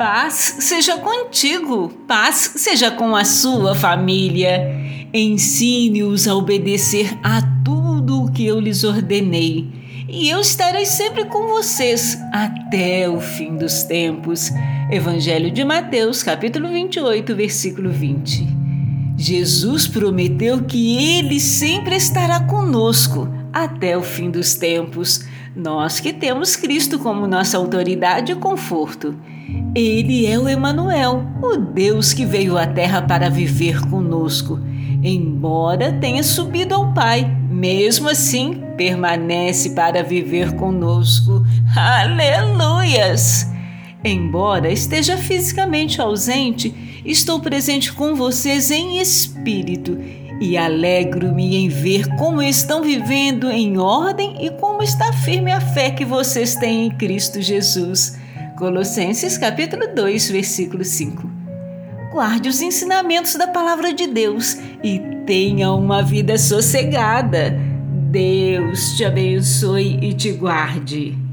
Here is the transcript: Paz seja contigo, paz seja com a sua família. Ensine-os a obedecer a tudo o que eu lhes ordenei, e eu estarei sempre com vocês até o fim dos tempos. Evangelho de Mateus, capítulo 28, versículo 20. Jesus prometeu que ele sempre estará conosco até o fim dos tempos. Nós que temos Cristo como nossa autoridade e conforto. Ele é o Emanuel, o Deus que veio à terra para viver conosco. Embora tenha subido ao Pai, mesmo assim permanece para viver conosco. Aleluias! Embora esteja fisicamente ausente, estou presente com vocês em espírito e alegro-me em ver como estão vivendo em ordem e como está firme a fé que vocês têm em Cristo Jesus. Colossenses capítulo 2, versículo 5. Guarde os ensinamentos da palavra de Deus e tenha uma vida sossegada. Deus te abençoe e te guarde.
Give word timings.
Paz 0.00 0.56
seja 0.60 0.96
contigo, 0.96 1.90
paz 2.08 2.54
seja 2.56 2.90
com 2.90 3.14
a 3.14 3.22
sua 3.22 3.74
família. 3.74 4.74
Ensine-os 5.12 6.26
a 6.26 6.34
obedecer 6.34 7.18
a 7.22 7.42
tudo 7.62 8.24
o 8.24 8.32
que 8.32 8.46
eu 8.46 8.58
lhes 8.58 8.82
ordenei, 8.82 9.68
e 10.08 10.30
eu 10.30 10.40
estarei 10.40 10.86
sempre 10.86 11.26
com 11.26 11.48
vocês 11.48 12.16
até 12.32 13.10
o 13.10 13.20
fim 13.20 13.58
dos 13.58 13.82
tempos. 13.82 14.50
Evangelho 14.90 15.50
de 15.50 15.62
Mateus, 15.66 16.22
capítulo 16.22 16.70
28, 16.70 17.36
versículo 17.36 17.90
20. 17.90 18.48
Jesus 19.18 19.86
prometeu 19.86 20.62
que 20.62 20.96
ele 20.96 21.38
sempre 21.38 21.94
estará 21.96 22.40
conosco 22.40 23.28
até 23.52 23.98
o 23.98 24.02
fim 24.02 24.30
dos 24.30 24.54
tempos. 24.54 25.28
Nós 25.54 25.98
que 25.98 26.12
temos 26.12 26.54
Cristo 26.54 26.98
como 26.98 27.26
nossa 27.26 27.58
autoridade 27.58 28.32
e 28.32 28.36
conforto. 28.36 29.16
Ele 29.74 30.24
é 30.24 30.38
o 30.38 30.48
Emanuel, 30.48 31.26
o 31.42 31.56
Deus 31.56 32.12
que 32.12 32.24
veio 32.24 32.56
à 32.56 32.66
terra 32.66 33.02
para 33.02 33.28
viver 33.28 33.80
conosco. 33.88 34.60
Embora 35.02 35.92
tenha 35.92 36.22
subido 36.22 36.74
ao 36.74 36.92
Pai, 36.92 37.28
mesmo 37.48 38.08
assim 38.08 38.62
permanece 38.76 39.70
para 39.70 40.02
viver 40.04 40.54
conosco. 40.54 41.44
Aleluias! 41.76 43.50
Embora 44.04 44.70
esteja 44.70 45.16
fisicamente 45.16 46.00
ausente, 46.00 47.02
estou 47.04 47.40
presente 47.40 47.92
com 47.92 48.14
vocês 48.14 48.70
em 48.70 49.00
espírito 49.00 49.98
e 50.40 50.56
alegro-me 50.56 51.54
em 51.54 51.68
ver 51.68 52.08
como 52.16 52.40
estão 52.40 52.82
vivendo 52.82 53.50
em 53.50 53.76
ordem 53.76 54.44
e 54.44 54.50
como 54.50 54.82
está 54.82 55.12
firme 55.12 55.52
a 55.52 55.60
fé 55.60 55.90
que 55.90 56.04
vocês 56.04 56.54
têm 56.54 56.86
em 56.86 56.90
Cristo 56.90 57.42
Jesus. 57.42 58.18
Colossenses 58.56 59.36
capítulo 59.36 59.94
2, 59.94 60.30
versículo 60.30 60.82
5. 60.82 61.30
Guarde 62.10 62.48
os 62.48 62.62
ensinamentos 62.62 63.34
da 63.36 63.46
palavra 63.46 63.92
de 63.92 64.06
Deus 64.06 64.56
e 64.82 64.98
tenha 65.26 65.72
uma 65.72 66.02
vida 66.02 66.38
sossegada. 66.38 67.56
Deus 68.10 68.96
te 68.96 69.04
abençoe 69.04 69.98
e 70.02 70.14
te 70.14 70.32
guarde. 70.32 71.29